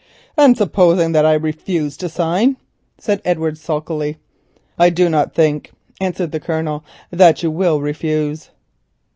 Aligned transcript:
"And 0.35 0.57
supposing 0.57 1.11
that 1.11 1.27
I 1.27 1.33
refuse 1.35 1.95
to 1.97 2.09
sign," 2.09 2.57
said 2.97 3.21
Edward 3.23 3.59
sulkily. 3.59 4.17
"I 4.79 4.89
do 4.89 5.09
not 5.09 5.35
think," 5.35 5.73
answered 5.99 6.31
the 6.31 6.39
Colonel, 6.39 6.83
"that 7.11 7.43
you 7.43 7.51
will 7.51 7.79
refuse." 7.79 8.49